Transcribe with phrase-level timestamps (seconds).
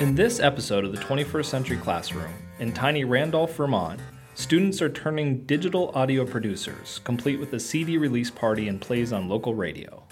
[0.00, 4.00] In this episode of the 21st Century Classroom, in tiny Randolph, Vermont,
[4.34, 9.28] students are turning digital audio producers, complete with a CD release party and plays on
[9.28, 10.02] local radio.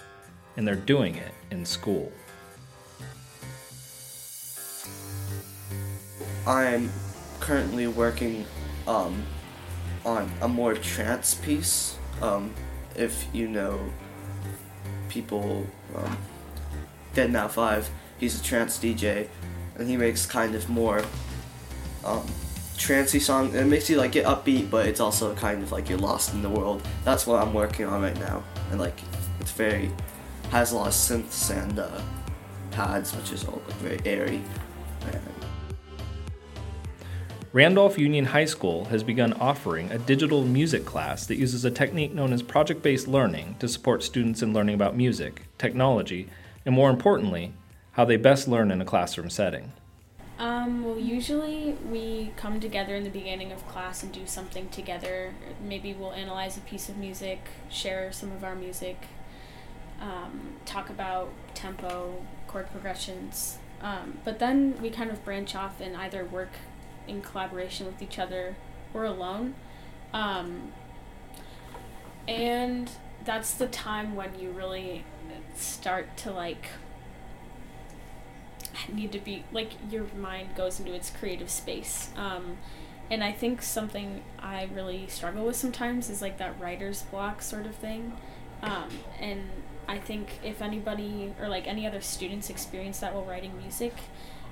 [0.57, 2.11] And they're doing it in school.
[6.45, 6.91] I'm
[7.39, 8.45] currently working
[8.87, 9.23] um,
[10.05, 11.97] on a more trance piece.
[12.21, 12.53] Um,
[12.95, 13.79] if you know
[15.07, 16.17] people, um,
[17.17, 17.89] Deadmau5,
[18.19, 19.27] he's a trance DJ
[19.77, 21.03] and he makes kind of more
[22.05, 22.25] um,
[22.77, 23.53] trancy song.
[23.55, 26.41] It makes you like get upbeat, but it's also kind of like you're lost in
[26.41, 26.87] the world.
[27.03, 28.99] That's what I'm working on right now, and like
[29.39, 29.91] it's very
[30.51, 32.01] has a lot of synths and uh,
[32.71, 34.41] pads, which is all like very airy.
[35.05, 35.21] And
[37.53, 42.13] Randolph Union High School has begun offering a digital music class that uses a technique
[42.13, 46.29] known as project based learning to support students in learning about music, technology,
[46.67, 47.53] and more importantly,
[47.93, 49.71] how they best learn in a classroom setting.
[50.37, 55.33] Um, well, usually we come together in the beginning of class and do something together.
[55.63, 58.97] Maybe we'll analyze a piece of music, share some of our music,
[60.01, 63.59] um, talk about tempo, chord progressions.
[63.81, 66.51] Um, but then we kind of branch off and either work
[67.07, 68.57] in collaboration with each other
[68.93, 69.55] or alone.
[70.11, 70.73] Um,
[72.27, 72.91] and
[73.23, 75.05] that's the time when you really
[75.57, 76.67] start to like
[78.93, 82.09] need to be like your mind goes into its creative space.
[82.15, 82.57] Um,
[83.09, 87.65] and i think something i really struggle with sometimes is like that writer's block sort
[87.65, 88.13] of thing.
[88.61, 89.43] Um, and
[89.87, 93.93] i think if anybody or like any other students experience that while writing music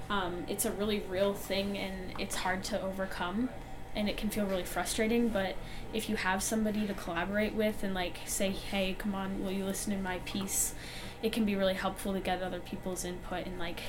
[0.08, 3.50] um, it's a really real thing and it's hard to overcome
[3.96, 5.56] and it can feel really frustrating but
[5.94, 9.64] if you have somebody to collaborate with and like say hey come on will you
[9.64, 10.74] listen to my piece
[11.22, 13.82] it can be really helpful to get other people's input and like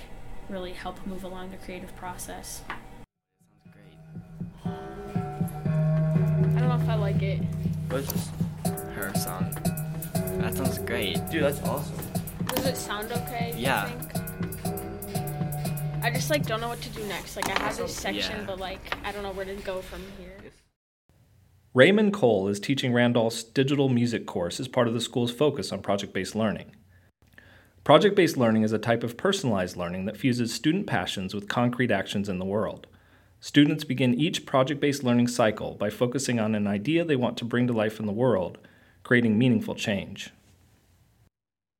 [0.49, 2.63] really help move along the creative process.
[2.69, 4.73] Sounds great.
[6.57, 7.43] I don't know if I like it.
[7.89, 8.31] What's this?
[8.95, 9.51] Her song.
[10.39, 11.19] That sounds great.
[11.31, 11.99] Dude, that's awesome.
[12.55, 13.55] Does it sound okay?
[13.57, 13.91] Yeah.
[16.07, 17.35] I just like don't know what to do next.
[17.35, 18.47] Like I have this section, yeah.
[18.47, 20.37] but like I don't know where to go from here.
[21.75, 25.83] Raymond Cole is teaching Randolph's digital music course as part of the school's focus on
[25.83, 26.71] project based learning.
[27.83, 31.91] Project based learning is a type of personalized learning that fuses student passions with concrete
[31.91, 32.87] actions in the world.
[33.41, 37.45] Students begin each project based learning cycle by focusing on an idea they want to
[37.45, 38.59] bring to life in the world,
[39.03, 40.31] creating meaningful change.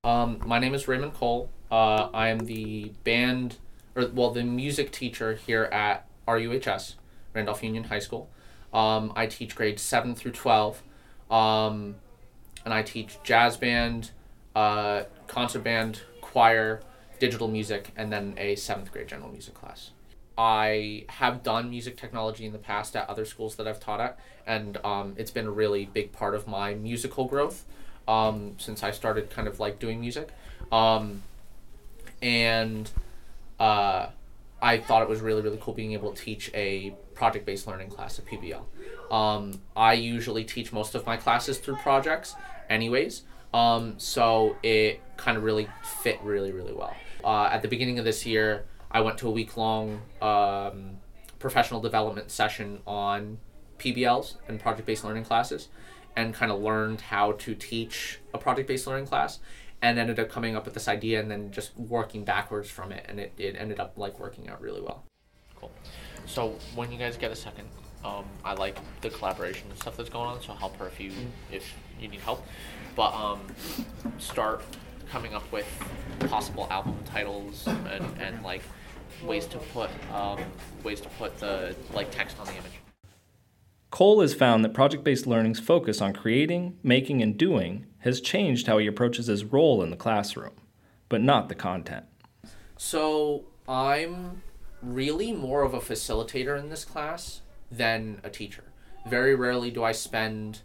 [0.03, 1.49] Um, my name is Raymond Cole.
[1.71, 3.59] Uh, I am the band,
[3.97, 6.95] or well, the music teacher here at RUHS,
[7.33, 8.29] Randolph Union High School.
[8.73, 10.83] Um, I teach grades 7 through 12,
[11.31, 11.97] um,
[12.65, 14.11] and I teach jazz band,
[14.55, 16.83] uh, concert band, choir,
[17.19, 19.91] digital music, and then a seventh grade general music class.
[20.37, 24.19] I have done music technology in the past at other schools that I've taught at,
[24.47, 27.65] and um, it's been a really big part of my musical growth
[28.07, 30.29] um, since I started kind of like doing music.
[30.71, 31.23] Um,
[32.21, 32.91] and
[33.59, 34.09] uh,
[34.61, 37.91] I thought it was really, really cool being able to teach a project based learning
[37.91, 38.65] class at PBL.
[39.13, 42.35] Um, I usually teach most of my classes through projects,
[42.69, 43.23] anyways.
[43.53, 45.69] Um, so it kind of really
[46.03, 46.95] fit really, really well.
[47.25, 50.99] Uh, at the beginning of this year, I went to a week long um,
[51.39, 53.39] professional development session on
[53.79, 55.69] PBLs and project based learning classes
[56.17, 59.39] and kind of learned how to teach a project based learning class
[59.83, 63.05] and ended up coming up with this idea and then just working backwards from it
[63.09, 65.05] and it, it ended up like working out really well.
[65.55, 65.71] Cool.
[66.27, 67.69] So when you guys get a second,
[68.05, 71.13] um, I like the collaboration and stuff that's going on, so help her if you
[71.51, 72.47] if you need help
[72.97, 73.41] but um,
[74.19, 74.63] start
[75.09, 75.67] coming up with
[76.29, 78.63] possible album titles and, and like
[79.25, 80.41] ways to put um,
[80.83, 82.73] ways to put the like text on the image.
[83.97, 88.67] Cole has found that project based learning's focus on creating, making, and doing has changed
[88.67, 90.53] how he approaches his role in the classroom,
[91.09, 92.05] but not the content.
[92.77, 94.43] So I'm
[94.83, 97.41] really more of a facilitator in this class
[97.71, 98.65] than a teacher.
[99.07, 100.61] Very rarely do I spend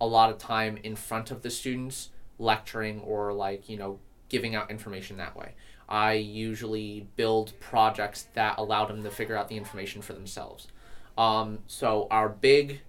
[0.00, 2.08] a lot of time in front of the students
[2.38, 3.98] lecturing or like you know
[4.30, 5.52] giving out information that way
[5.90, 10.68] i usually build projects that allow them to figure out the information for themselves
[11.18, 12.80] um, so our big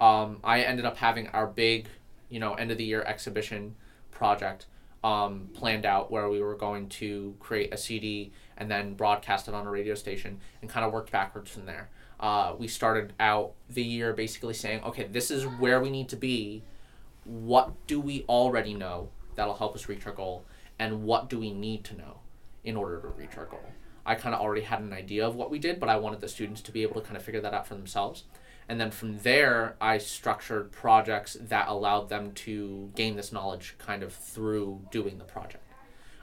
[0.00, 1.88] um, i ended up having our big
[2.28, 3.74] you know end of the year exhibition
[4.10, 4.66] project
[5.04, 9.54] um, planned out where we were going to create a cd and then broadcast it
[9.54, 13.52] on a radio station and kind of worked backwards from there uh, we started out
[13.68, 16.62] the year basically saying, okay, this is where we need to be.
[17.24, 20.42] What do we already know that'll help us reach our goal?
[20.78, 22.18] and what do we need to know
[22.64, 23.60] in order to reach our goal.
[24.06, 26.28] I kind of already had an idea of what we did, but I wanted the
[26.28, 28.24] students to be able to kind of figure that out for themselves.
[28.68, 34.02] And then from there, I structured projects that allowed them to gain this knowledge kind
[34.02, 35.62] of through doing the project.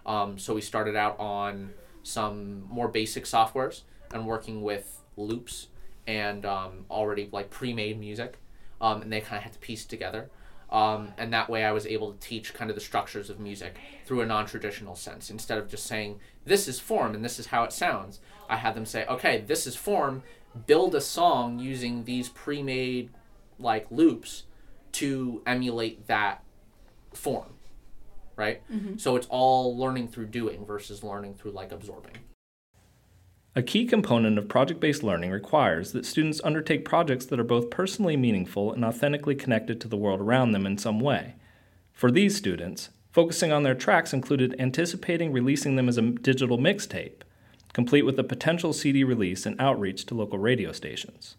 [0.06, 3.82] Um, so we started out on some more basic softwares
[4.14, 5.68] and working with loops
[6.08, 8.38] and um, already like pre-made music,
[8.82, 10.30] um, and they kind of had to piece together.
[10.74, 13.78] Um, and that way, I was able to teach kind of the structures of music
[14.06, 15.30] through a non-traditional sense.
[15.30, 18.76] Instead of just saying this is form and this is how it sounds, I had
[18.76, 20.24] them say, okay, this is form.
[20.66, 23.12] Build a song using these pre-made
[23.60, 24.44] like loops
[24.94, 26.44] to emulate that
[27.14, 27.54] form
[28.36, 28.62] right?
[28.72, 28.98] Mm-hmm.
[28.98, 32.18] So it's all learning through doing versus learning through like absorbing.
[33.56, 37.70] A key component of project based learning requires that students undertake projects that are both
[37.70, 41.36] personally meaningful and authentically connected to the world around them in some way.
[41.92, 47.22] For these students, focusing on their tracks included anticipating releasing them as a digital mixtape,
[47.74, 51.36] complete with a potential CD release and outreach to local radio stations.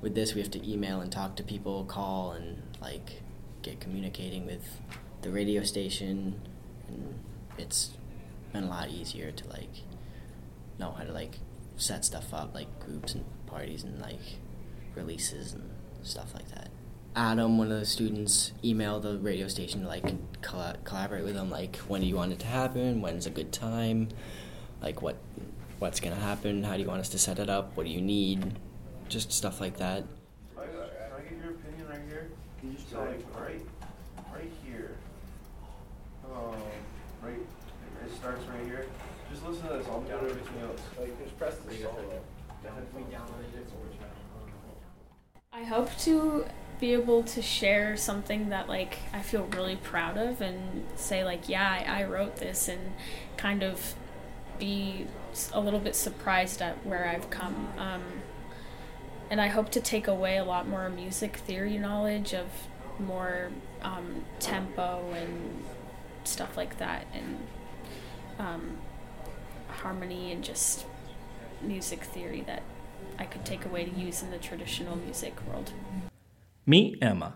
[0.00, 3.20] With this, we have to email and talk to people, call, and like
[3.60, 4.80] get communicating with
[5.20, 6.40] the radio station,
[6.88, 7.18] and
[7.58, 7.98] it's
[8.54, 9.68] been a lot easier to like
[10.80, 11.38] know how to like
[11.76, 14.20] set stuff up, like groups and parties and like
[14.94, 15.70] releases and
[16.02, 16.68] stuff like that.
[17.14, 20.04] Adam, one of the students, emailed the radio station to like
[20.42, 21.50] coll- collaborate with them.
[21.50, 23.00] Like, when do you want it to happen?
[23.00, 24.08] When's a good time?
[24.80, 25.16] Like, what
[25.78, 26.64] what's gonna happen?
[26.64, 27.76] How do you want us to set it up?
[27.76, 28.58] What do you need?
[29.08, 30.04] Just stuff like that.
[30.56, 32.30] Can I get your opinion right here?
[32.90, 33.60] So like right,
[34.32, 34.96] right here.
[36.24, 36.54] Um,
[37.22, 38.86] right, it starts right here.
[39.50, 39.92] Just listen to this.
[39.92, 40.80] I'll do everything else.
[40.98, 42.20] Like just press the solo.
[45.52, 46.44] I hope to
[46.78, 51.48] be able to share something that like I feel really proud of and say like
[51.48, 52.92] yeah I, I wrote this and
[53.36, 53.94] kind of
[54.58, 55.06] be
[55.52, 57.68] a little bit surprised at where I've come.
[57.76, 58.02] Um,
[59.30, 62.46] and I hope to take away a lot more music theory knowledge of
[62.98, 63.50] more
[63.82, 65.64] um, tempo and
[66.24, 67.38] stuff like that, and
[68.38, 68.76] um,
[69.72, 70.86] harmony and just
[71.62, 72.62] music theory that
[73.18, 75.72] I could take away to use in the traditional music world.
[76.66, 77.34] Meet Emma.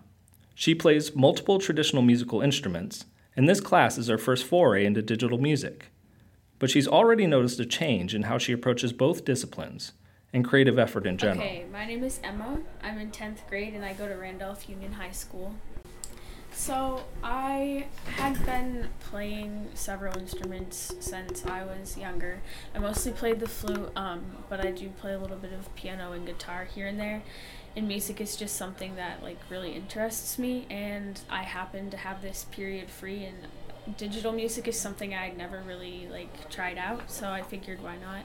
[0.55, 5.39] She plays multiple traditional musical instruments, and this class is her first foray into digital
[5.39, 5.91] music.
[6.59, 9.93] But she's already noticed a change in how she approaches both disciplines
[10.33, 11.47] and creative effort in general.
[11.47, 12.61] Okay, my name is Emma.
[12.83, 15.55] I'm in 10th grade and I go to Randolph Union High School.
[16.55, 17.87] So, I
[18.17, 22.41] had been playing several instruments since I was younger.
[22.75, 26.13] I mostly played the flute, um, but I do play a little bit of piano
[26.13, 27.23] and guitar here and there.
[27.77, 32.23] And music is just something that like really interests me, and I happen to have
[32.23, 37.11] this period free, and digital music is something I'd never really like tried out.
[37.11, 38.25] So I figured, why not?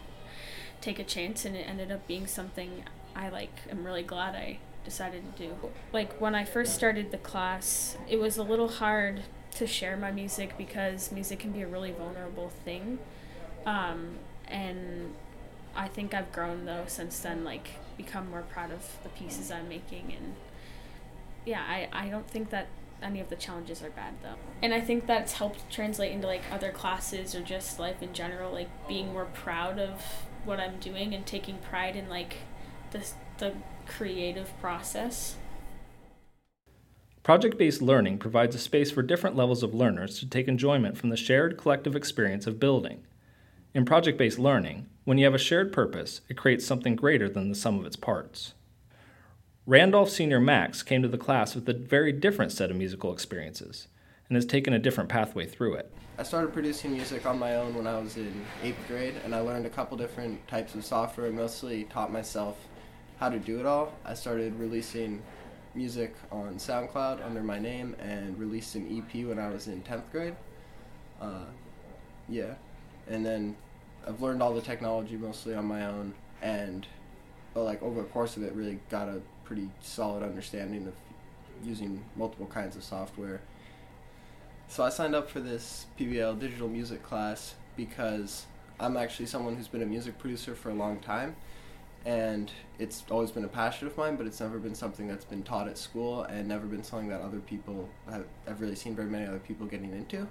[0.82, 2.84] take a chance and it ended up being something
[3.16, 5.56] I like I'm really glad I decided to do.
[5.94, 9.22] Like when I first started the class, it was a little hard
[9.56, 13.00] to share my music because music can be a really vulnerable thing.
[13.66, 14.16] Um,
[14.48, 15.14] and
[15.76, 19.68] I think I've grown though since then, like become more proud of the pieces I'm
[19.68, 20.36] making and
[21.46, 22.68] yeah, I, I don't think that
[23.02, 24.36] any of the challenges are bad though.
[24.62, 28.52] And I think that's helped translate into like other classes or just life in general,
[28.52, 30.04] like being more proud of
[30.46, 32.38] what I'm doing and taking pride in like
[32.92, 33.06] the
[33.38, 33.54] the
[33.90, 35.36] creative process.
[37.24, 41.10] Project based learning provides a space for different levels of learners to take enjoyment from
[41.10, 43.04] the shared collective experience of building.
[43.74, 47.50] In project based learning, when you have a shared purpose, it creates something greater than
[47.50, 48.54] the sum of its parts.
[49.66, 53.88] Randolph Senior Max came to the class with a very different set of musical experiences
[54.28, 55.94] and has taken a different pathway through it.
[56.18, 59.40] I started producing music on my own when I was in eighth grade, and I
[59.40, 61.32] learned a couple different types of software.
[61.32, 62.58] Mostly taught myself
[63.20, 63.94] how to do it all.
[64.06, 65.22] I started releasing
[65.76, 70.12] music on SoundCloud under my name and released an EP when I was in tenth
[70.12, 70.36] grade.
[71.22, 71.46] Uh,
[72.28, 72.56] yeah,
[73.08, 73.56] and then
[74.08, 76.88] I've learned all the technology mostly on my own, and
[77.56, 80.94] like over the course of it, really got a pretty solid understanding of
[81.68, 83.42] using multiple kinds of software
[84.70, 88.46] so I signed up for this PBL digital music class because
[88.80, 91.36] I'm actually someone who's been a music producer for a long time.
[92.06, 95.44] And it's always been a passion of mine, but it's never been something that's been
[95.44, 99.10] taught at school and never been something that other people have, I've really seen very
[99.10, 100.28] many other people getting into.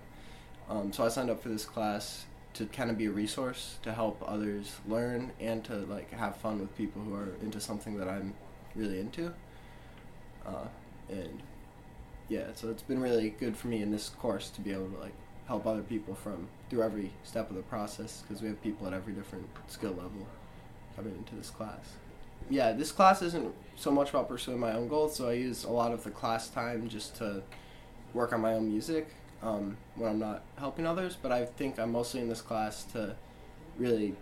[0.69, 3.93] Um, so I signed up for this class to kind of be a resource to
[3.93, 8.09] help others learn and to like have fun with people who are into something that
[8.09, 8.35] I'm
[8.75, 9.33] really into.
[10.47, 10.67] Uh,
[11.11, 11.43] and
[12.29, 14.99] yeah, so it's been really good for me in this course to be able to
[14.99, 15.15] like
[15.47, 18.93] help other people from through every step of the process because we have people at
[18.93, 20.27] every different skill level
[20.99, 21.95] coming into this class.
[22.51, 25.71] Yeah, this class isn't so much about pursuing my own goals, so I use a
[25.71, 27.43] lot of the class time just to
[28.13, 29.09] work on my own music
[29.43, 31.17] um, when I'm not helping others.
[31.21, 33.15] But I think I'm mostly in this class to
[33.77, 34.17] really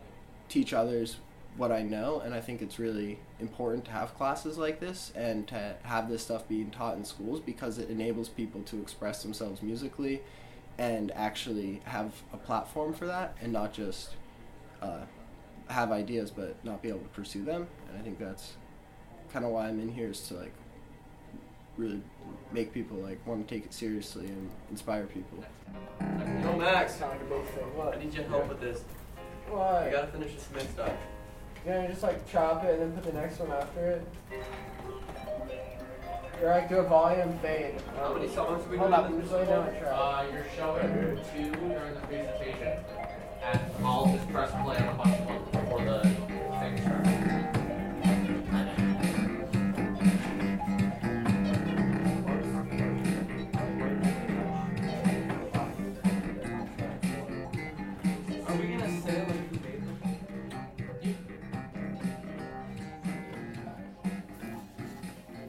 [0.49, 1.17] teach others
[1.57, 5.49] what I know, and I think it's really important to have classes like this and
[5.49, 9.63] to have this stuff being taught in schools because it enables people to express themselves
[9.63, 10.23] musically
[10.77, 14.11] and actually have a platform for that and not just
[14.83, 15.01] uh,
[15.69, 17.67] have ideas but not be able to pursue them.
[17.89, 18.55] And I think that's
[19.33, 20.53] kind of why I'm in here is to like
[21.77, 22.01] really
[22.53, 25.45] make people like want to take it seriously and inspire people.
[26.43, 27.01] Yo, Max.
[27.03, 28.85] I need your help with this.
[29.49, 29.89] Why?
[29.89, 30.97] I gotta finish this mixtape.
[31.65, 34.07] You know, just like chop it and then put the next one after it.
[36.43, 37.75] Or like do a volume fade.
[37.97, 38.93] How many songs are we doing?
[38.93, 39.93] Hold up, I'm just laying down a track.
[39.93, 42.85] Uh, you're showing two during the presentation,
[43.43, 46.01] and I'll just press play on a before the
[46.61, 47.27] thing starts.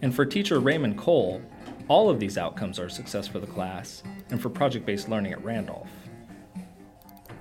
[0.01, 1.41] And for teacher Raymond Cole,
[1.89, 5.33] all of these outcomes are a success for the class and for project based learning
[5.33, 5.89] at Randolph.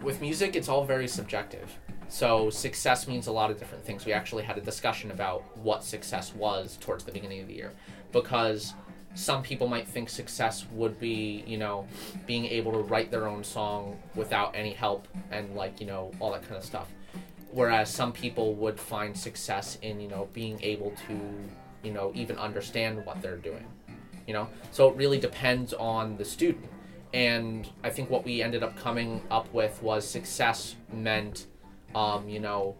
[0.06, 1.76] With music, it's all very subjective.
[2.08, 4.06] So success means a lot of different things.
[4.06, 7.72] We actually had a discussion about what success was towards the beginning of the year
[8.12, 8.74] because
[9.14, 11.88] some people might think success would be, you know,
[12.24, 16.30] being able to write their own song without any help and like, you know, all
[16.30, 16.88] that kind of stuff.
[17.50, 21.18] Whereas some people would find success in, you know, being able to,
[21.82, 23.66] you know, even understand what they're doing.
[24.28, 24.48] You know?
[24.70, 26.70] So it really depends on the student
[27.12, 31.46] and I think what we ended up coming up with was success meant,
[31.94, 32.76] um, you know,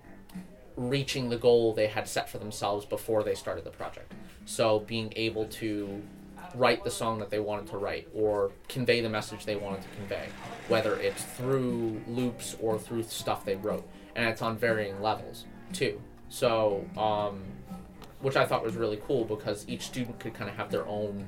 [0.76, 4.12] reaching the goal they had set for themselves before they started the project.
[4.44, 6.02] So being able to
[6.54, 9.88] write the song that they wanted to write or convey the message they wanted to
[9.96, 10.28] convey,
[10.68, 16.00] whether it's through loops or through stuff they wrote, and it's on varying levels too.
[16.28, 17.42] So, um,
[18.20, 21.26] which I thought was really cool because each student could kind of have their own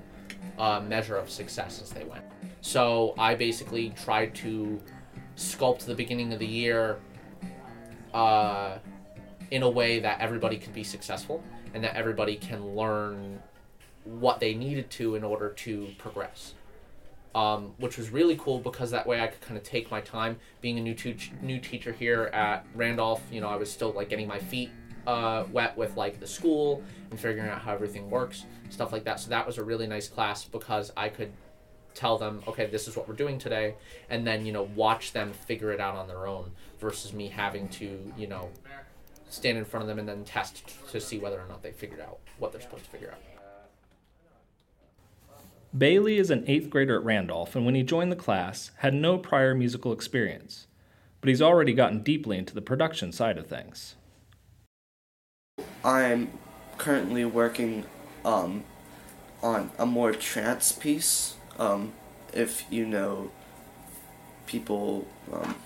[0.58, 2.24] uh, measure of success as they went.
[2.60, 4.80] So I basically tried to
[5.36, 6.98] sculpt the beginning of the year
[8.12, 8.78] uh,
[9.50, 11.42] in a way that everybody could be successful
[11.74, 13.40] and that everybody can learn
[14.04, 16.54] what they needed to in order to progress.
[17.34, 20.38] Um, which was really cool because that way I could kind of take my time.
[20.60, 24.08] Being a new teach new teacher here at Randolph, you know, I was still like
[24.08, 24.70] getting my feet
[25.06, 29.20] uh, wet with like the school and figuring out how everything works, stuff like that.
[29.20, 31.30] So that was a really nice class because I could
[31.98, 33.74] tell them, okay, this is what we're doing today,
[34.08, 37.68] and then you know watch them figure it out on their own versus me having
[37.68, 38.48] to you know
[39.28, 42.00] stand in front of them and then test to see whether or not they figured
[42.00, 43.18] out what they're supposed to figure out.
[45.76, 49.18] Bailey is an eighth grader at Randolph, and when he joined the class, had no
[49.18, 50.66] prior musical experience,
[51.20, 53.96] but he's already gotten deeply into the production side of things.
[55.84, 56.30] I'm
[56.78, 57.84] currently working
[58.24, 58.64] um,
[59.42, 61.34] on a more trance piece.
[61.58, 61.92] Um,
[62.32, 63.30] if you know
[64.46, 65.56] people, um,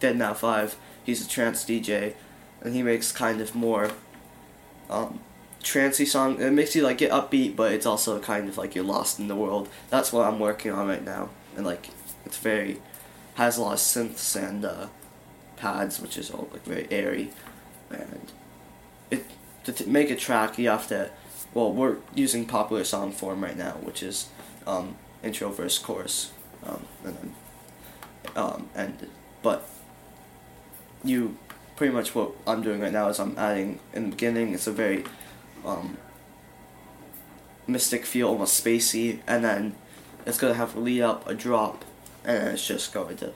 [0.00, 2.14] Deadmau5, he's a trance DJ,
[2.60, 3.90] and he makes kind of more
[4.90, 5.20] um,
[5.62, 6.40] trancey song.
[6.40, 9.28] It makes you like get upbeat, but it's also kind of like you're lost in
[9.28, 9.68] the world.
[9.90, 11.90] That's what I'm working on right now, and like
[12.24, 12.80] it's very
[13.34, 14.86] has a lot of synths and uh,
[15.56, 17.30] pads, which is all like very airy,
[17.90, 18.32] and
[19.10, 19.24] it
[19.64, 21.10] to t- make a track you have to
[21.54, 24.28] well we're using popular song form right now which is
[24.66, 26.32] um, intro verse chorus
[26.64, 27.34] um, and then
[28.34, 29.08] um, and
[29.42, 29.68] but
[31.04, 31.36] you
[31.76, 34.72] pretty much what I'm doing right now is I'm adding in the beginning it's a
[34.72, 35.04] very
[35.64, 35.96] um,
[37.66, 39.74] mystic feel almost spacey and then
[40.24, 41.84] it's gonna have a lead up a drop
[42.24, 43.32] and it's just going to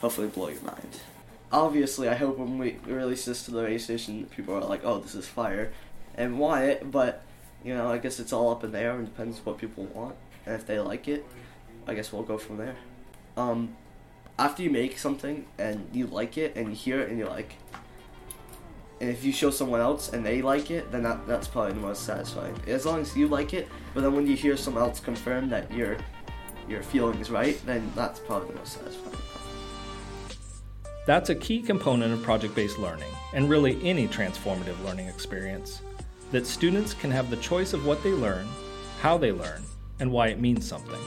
[0.00, 1.00] hopefully blow your mind
[1.52, 4.98] obviously, I hope when we release this to the radio station, people are like, "Oh,
[4.98, 5.72] this is fire,"
[6.16, 6.90] and want it.
[6.90, 7.22] But
[7.62, 10.16] you know, I guess it's all up in the air and depends what people want,
[10.46, 11.24] and if they like it,
[11.86, 12.76] I guess we'll go from there.
[13.36, 13.76] Um,
[14.38, 17.54] after you make something and you like it and you hear it and you're like,
[19.00, 21.80] and if you show someone else and they like it, then that that's probably the
[21.80, 22.54] most satisfying.
[22.66, 25.72] As long as you like it, but then when you hear someone else confirm that
[25.72, 25.96] your
[26.68, 29.16] your feeling is right, then that's probably the most satisfying.
[31.04, 35.82] That's a key component of project based learning, and really any transformative learning experience,
[36.30, 38.46] that students can have the choice of what they learn,
[39.00, 39.64] how they learn,
[40.02, 40.98] and why it means something.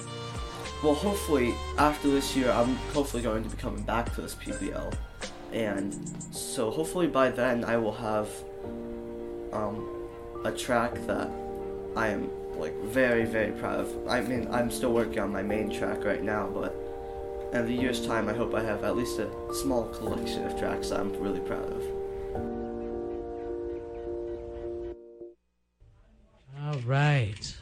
[0.81, 4.95] Well, hopefully after this year, I'm hopefully going to be coming back to this PBL,
[5.51, 5.93] and
[6.31, 8.29] so hopefully by then I will have
[9.51, 9.85] um,
[10.45, 11.29] a track that
[11.97, 14.07] I am like very very proud of.
[14.07, 16.73] I mean, I'm still working on my main track right now, but
[17.51, 20.89] in the year's time, I hope I have at least a small collection of tracks
[20.89, 21.83] that I'm really proud of.
[26.63, 27.55] All right.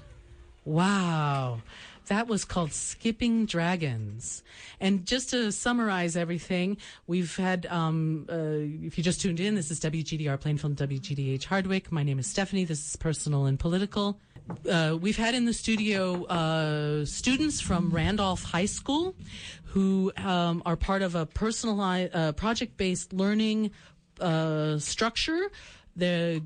[0.65, 1.61] Wow.
[2.07, 4.43] That was called Skipping Dragons.
[4.79, 6.77] And just to summarize everything,
[7.07, 11.91] we've had, um, uh, if you just tuned in, this is WGDR Plainfield WGDH Hardwick.
[11.91, 12.65] My name is Stephanie.
[12.65, 14.19] This is Personal and Political.
[14.69, 19.15] Uh, we've had in the studio uh, students from Randolph High School
[19.63, 23.71] who um, are part of a personalized, uh, project based learning
[24.19, 25.49] uh, structure.
[25.95, 26.43] The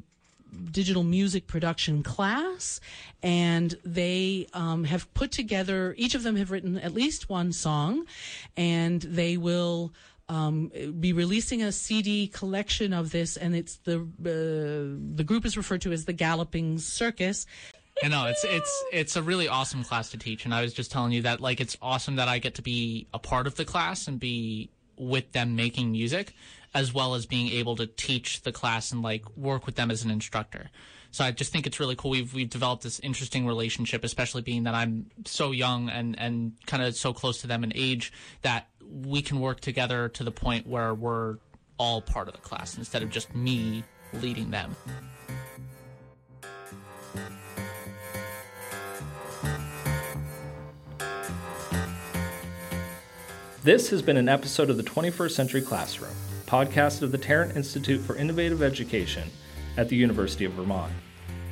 [0.72, 2.80] digital music production class,
[3.24, 5.94] and they um, have put together.
[5.98, 8.06] Each of them have written at least one song,
[8.56, 9.94] and they will.
[10.30, 15.56] Um, be releasing a CD collection of this, and it's the uh, the group is
[15.56, 17.46] referred to as the Galloping Circus.
[18.04, 20.92] I know it's it's it's a really awesome class to teach, and I was just
[20.92, 23.66] telling you that like it's awesome that I get to be a part of the
[23.66, 26.34] class and be with them making music,
[26.74, 30.04] as well as being able to teach the class and like work with them as
[30.04, 30.70] an instructor.
[31.12, 32.12] So I just think it's really cool.
[32.12, 36.84] We've we've developed this interesting relationship, especially being that I'm so young and and kind
[36.84, 40.68] of so close to them in age that we can work together to the point
[40.68, 41.38] where we're
[41.78, 43.84] all part of the class instead of just me
[44.14, 44.76] leading them.
[53.64, 56.16] This has been an episode of the 21st Century Classroom,
[56.48, 59.30] podcast of the Tarrant Institute for Innovative Education
[59.76, 60.94] at the University of Vermont.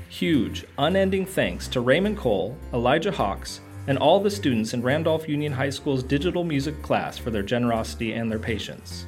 [0.07, 5.51] Huge, unending thanks to Raymond Cole, Elijah Hawks, and all the students in Randolph Union
[5.51, 9.05] High School's digital music class for their generosity and their patience.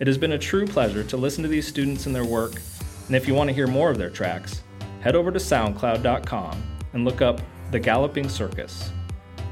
[0.00, 2.60] It has been a true pleasure to listen to these students and their work,
[3.06, 4.62] and if you want to hear more of their tracks,
[5.00, 6.62] head over to SoundCloud.com
[6.92, 8.90] and look up The Galloping Circus.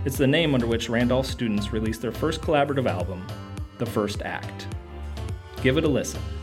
[0.05, 3.25] It's the name under which Randolph students released their first collaborative album,
[3.79, 4.67] The First Act.
[5.62, 6.42] Give it a listen.